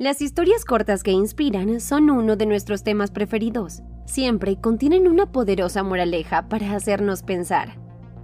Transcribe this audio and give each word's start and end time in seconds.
Las 0.00 0.22
historias 0.22 0.64
cortas 0.64 1.02
que 1.02 1.10
inspiran 1.10 1.78
son 1.78 2.08
uno 2.08 2.34
de 2.34 2.46
nuestros 2.46 2.82
temas 2.82 3.10
preferidos. 3.10 3.82
Siempre 4.06 4.56
contienen 4.56 5.06
una 5.06 5.30
poderosa 5.30 5.82
moraleja 5.82 6.48
para 6.48 6.74
hacernos 6.74 7.22
pensar. 7.22 7.76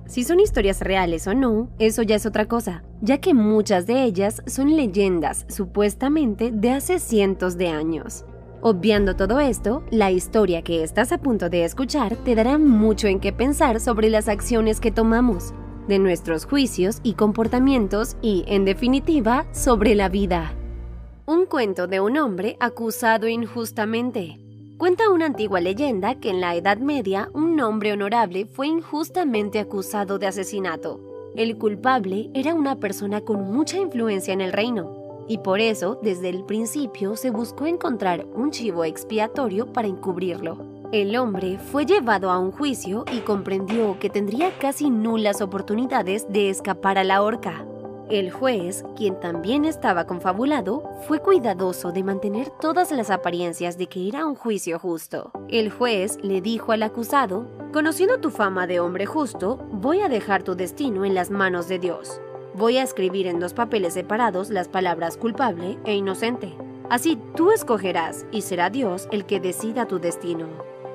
Si 0.07 0.25
son 0.25 0.41
historias 0.41 0.81
reales 0.81 1.27
o 1.27 1.35
no, 1.35 1.69
eso 1.79 2.01
ya 2.01 2.17
es 2.17 2.25
otra 2.25 2.47
cosa, 2.47 2.83
ya 3.03 3.19
que 3.19 3.35
muchas 3.35 3.87
de 3.87 4.05
ellas 4.05 4.43
son 4.47 4.75
leyendas 4.75 5.45
supuestamente 5.51 6.51
de 6.51 6.71
hace 6.71 6.99
cientos 6.99 7.59
de 7.59 7.69
años. 7.69 8.25
Obviando 8.63 9.15
todo 9.15 9.39
esto, 9.39 9.85
la 9.91 10.11
historia 10.11 10.63
que 10.63 10.83
estás 10.83 11.13
a 11.13 11.19
punto 11.19 11.51
de 11.51 11.67
escuchar 11.67 12.17
te 12.17 12.35
dará 12.35 12.57
mucho 12.57 13.07
en 13.07 13.21
qué 13.21 13.35
pensar 13.35 13.81
sobre 13.81 14.09
las 14.09 14.29
acciones 14.29 14.81
que 14.81 14.93
tomamos, 14.93 15.53
de 15.89 15.99
nuestros 15.99 16.47
juicios 16.47 17.01
y 17.03 17.13
comportamientos 17.13 18.17
y, 18.23 18.45
en 18.47 18.65
definitiva, 18.65 19.45
sobre 19.53 19.95
la 19.95 20.09
vida. 20.09 20.56
Un 21.29 21.47
cuento 21.47 21.89
de 21.89 21.99
un 21.99 22.19
hombre 22.19 22.57
acusado 22.61 23.27
injustamente. 23.27 24.39
Cuenta 24.79 25.11
una 25.11 25.27
antigua 25.27 25.61
leyenda 25.61 26.15
que 26.15 26.31
en 26.31 26.41
la 26.41 26.55
Edad 26.55 26.79
Media 26.79 27.31
un 27.33 27.61
hombre 27.61 27.93
honorable 27.93 28.47
fue 28.47 28.69
injustamente 28.69 29.59
acusado 29.59 30.21
de 30.21 30.29
asesinato. 30.29 31.01
El 31.35 31.59
culpable 31.59 32.31
era 32.33 32.55
una 32.55 32.77
persona 32.77 33.23
con 33.23 33.53
mucha 33.53 33.77
influencia 33.77 34.33
en 34.33 34.41
el 34.41 34.53
reino, 34.53 35.25
y 35.27 35.39
por 35.39 35.59
eso 35.59 35.99
desde 36.01 36.29
el 36.29 36.45
principio 36.45 37.17
se 37.17 37.31
buscó 37.31 37.67
encontrar 37.67 38.25
un 38.33 38.53
chivo 38.53 38.85
expiatorio 38.85 39.73
para 39.73 39.89
encubrirlo. 39.89 40.59
El 40.93 41.17
hombre 41.17 41.59
fue 41.59 41.87
llevado 41.87 42.31
a 42.31 42.39
un 42.39 42.53
juicio 42.53 43.05
y 43.13 43.19
comprendió 43.19 43.99
que 43.99 44.11
tendría 44.11 44.57
casi 44.61 44.91
nulas 44.91 45.41
oportunidades 45.41 46.33
de 46.33 46.51
escapar 46.51 46.99
a 46.99 47.03
la 47.05 47.21
horca. 47.23 47.67
El 48.09 48.31
juez, 48.31 48.85
quien 48.95 49.19
también 49.19 49.65
estaba 49.65 50.07
confabulado, 50.07 50.89
fue 51.09 51.19
cuidadoso 51.19 51.91
de 51.91 52.05
mantener 52.05 52.51
todas 52.61 52.93
las 52.93 53.11
apariencias 53.11 53.79
de 53.79 53.89
que 53.89 54.07
era 54.07 54.27
un 54.27 54.37
juicio 54.37 54.79
justo. 54.79 55.33
El 55.49 55.73
juez 55.73 56.17
le 56.23 56.41
dijo 56.41 56.71
al 56.71 56.85
acusado, 56.85 57.49
Conociendo 57.73 58.21
tu 58.21 58.31
fama 58.31 58.69
de 58.69 58.79
hombre 58.79 59.07
justo, 59.07 59.57
voy 59.73 60.03
a 60.03 60.09
dejar 60.09 60.45
tu 60.45 60.55
destino 60.55 61.05
en 61.05 61.15
las 61.17 61.31
manos 61.31 61.67
de 61.67 61.81
Dios. 61.81 62.21
Voy 62.55 62.77
a 62.77 62.85
escribir 62.85 63.27
en 63.27 63.41
dos 63.41 63.55
papeles 63.55 63.95
separados 63.95 64.51
las 64.51 64.69
palabras 64.69 65.17
culpable 65.17 65.77
e 65.85 65.97
inocente. 65.97 66.57
Así 66.89 67.19
tú 67.35 67.51
escogerás 67.51 68.25
y 68.31 68.43
será 68.43 68.71
Dios 68.71 69.09
el 69.11 69.27
que 69.27 69.41
decida 69.41 69.87
tu 69.87 69.99
destino. 69.99 70.47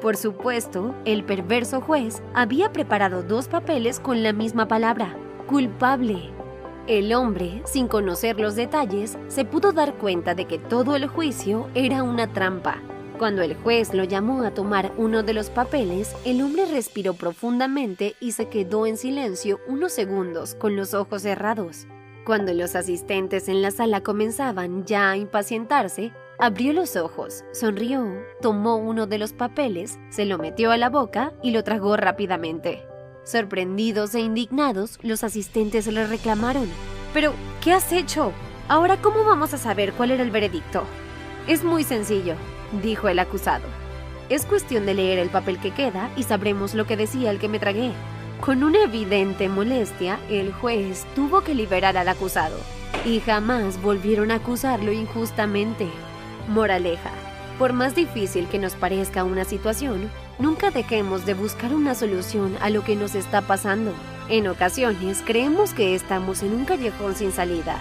Por 0.01 0.15
supuesto, 0.15 0.95
el 1.03 1.25
perverso 1.25 1.81
juez 1.81 2.23
había 2.33 2.71
preparado 2.71 3.21
dos 3.21 3.49
papeles 3.49 3.99
con 3.99 4.23
la 4.23 4.31
misma 4.31 4.69
palabra, 4.69 5.17
culpable. 5.47 6.40
El 6.87 7.13
hombre, 7.13 7.61
sin 7.65 7.87
conocer 7.87 8.39
los 8.39 8.55
detalles, 8.55 9.17
se 9.27 9.45
pudo 9.45 9.71
dar 9.71 9.93
cuenta 9.95 10.33
de 10.33 10.45
que 10.45 10.57
todo 10.57 10.95
el 10.95 11.07
juicio 11.07 11.69
era 11.75 12.01
una 12.01 12.33
trampa. 12.33 12.81
Cuando 13.19 13.43
el 13.43 13.55
juez 13.55 13.93
lo 13.93 14.03
llamó 14.03 14.41
a 14.41 14.51
tomar 14.51 14.91
uno 14.97 15.21
de 15.21 15.33
los 15.33 15.51
papeles, 15.51 16.15
el 16.25 16.41
hombre 16.41 16.65
respiró 16.65 17.13
profundamente 17.13 18.15
y 18.19 18.31
se 18.31 18.49
quedó 18.49 18.87
en 18.87 18.97
silencio 18.97 19.59
unos 19.67 19.93
segundos 19.93 20.55
con 20.55 20.75
los 20.75 20.95
ojos 20.95 21.21
cerrados. 21.21 21.85
Cuando 22.25 22.51
los 22.51 22.75
asistentes 22.75 23.47
en 23.47 23.61
la 23.61 23.69
sala 23.69 24.01
comenzaban 24.01 24.83
ya 24.85 25.11
a 25.11 25.17
impacientarse, 25.17 26.11
abrió 26.39 26.73
los 26.73 26.95
ojos, 26.95 27.43
sonrió, 27.51 28.07
tomó 28.41 28.77
uno 28.77 29.05
de 29.05 29.19
los 29.19 29.33
papeles, 29.33 29.99
se 30.09 30.25
lo 30.25 30.39
metió 30.39 30.71
a 30.71 30.77
la 30.77 30.89
boca 30.89 31.31
y 31.43 31.51
lo 31.51 31.63
tragó 31.63 31.97
rápidamente. 31.97 32.90
Sorprendidos 33.23 34.15
e 34.15 34.19
indignados, 34.19 34.97
los 35.03 35.23
asistentes 35.23 35.85
le 35.87 36.07
reclamaron. 36.07 36.67
Pero, 37.13 37.33
¿qué 37.63 37.71
has 37.73 37.91
hecho? 37.91 38.31
Ahora, 38.67 38.97
¿cómo 39.01 39.23
vamos 39.23 39.53
a 39.53 39.57
saber 39.57 39.93
cuál 39.93 40.11
era 40.11 40.23
el 40.23 40.31
veredicto? 40.31 40.83
Es 41.47 41.63
muy 41.63 41.83
sencillo, 41.83 42.35
dijo 42.81 43.09
el 43.09 43.19
acusado. 43.19 43.65
Es 44.29 44.45
cuestión 44.45 44.85
de 44.85 44.95
leer 44.95 45.19
el 45.19 45.29
papel 45.29 45.59
que 45.59 45.71
queda 45.71 46.09
y 46.15 46.23
sabremos 46.23 46.73
lo 46.73 46.87
que 46.87 46.97
decía 46.97 47.31
el 47.31 47.39
que 47.39 47.49
me 47.49 47.59
tragué. 47.59 47.91
Con 48.39 48.63
una 48.63 48.83
evidente 48.83 49.49
molestia, 49.49 50.19
el 50.29 50.51
juez 50.53 51.05
tuvo 51.15 51.41
que 51.41 51.53
liberar 51.53 51.97
al 51.97 52.07
acusado 52.07 52.57
y 53.05 53.19
jamás 53.19 53.81
volvieron 53.81 54.31
a 54.31 54.35
acusarlo 54.35 54.91
injustamente. 54.91 55.87
Moraleja. 56.47 57.11
Por 57.61 57.73
más 57.73 57.93
difícil 57.93 58.47
que 58.47 58.57
nos 58.57 58.73
parezca 58.73 59.23
una 59.23 59.45
situación, 59.45 60.09
nunca 60.39 60.71
dejemos 60.71 61.27
de 61.27 61.35
buscar 61.35 61.75
una 61.75 61.93
solución 61.93 62.55
a 62.59 62.71
lo 62.71 62.83
que 62.83 62.95
nos 62.95 63.13
está 63.13 63.43
pasando. 63.43 63.93
En 64.29 64.47
ocasiones 64.47 65.21
creemos 65.23 65.71
que 65.75 65.93
estamos 65.93 66.41
en 66.41 66.53
un 66.53 66.65
callejón 66.65 67.13
sin 67.13 67.31
salida. 67.31 67.77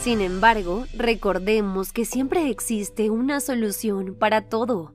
Sin 0.00 0.20
embargo, 0.20 0.86
recordemos 0.96 1.92
que 1.92 2.04
siempre 2.04 2.48
existe 2.48 3.10
una 3.10 3.40
solución 3.40 4.14
para 4.14 4.42
todo. 4.42 4.94